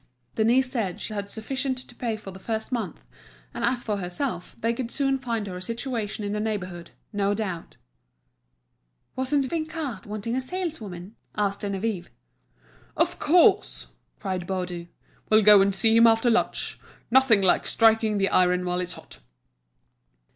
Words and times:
Denise 0.33 0.71
said 0.71 0.99
she 0.99 1.13
had 1.13 1.29
sufficient 1.29 1.77
to 1.77 1.93
pay 1.93 2.15
for 2.17 2.31
the 2.31 2.39
first 2.39 2.71
month, 2.71 3.01
and 3.53 3.63
as 3.63 3.83
for 3.83 3.97
herself 3.97 4.55
they 4.59 4.73
could 4.73 4.89
soon 4.89 5.19
find 5.19 5.45
her 5.45 5.55
a 5.55 5.61
situation 5.61 6.23
in 6.25 6.31
the 6.33 6.39
neighbourhood, 6.39 6.89
no 7.13 7.35
doubt. 7.35 7.75
"Wasn't 9.15 9.45
Vinçard 9.47 10.07
wanting 10.07 10.35
a 10.35 10.41
saleswoman?" 10.41 11.17
asked 11.35 11.61
Geneviève. 11.61 12.07
"Of 12.97 13.19
course!" 13.19 13.89
cried 14.19 14.47
Baudu; 14.47 14.87
"we'll 15.29 15.43
go 15.43 15.61
and 15.61 15.75
see 15.75 15.95
him 15.95 16.07
after 16.07 16.31
lunch. 16.31 16.79
Nothing 17.11 17.43
like 17.43 17.67
striking 17.67 18.17
the 18.17 18.29
iron 18.29 18.65
while 18.65 18.79
it's 18.79 18.93
hot." 18.93 19.19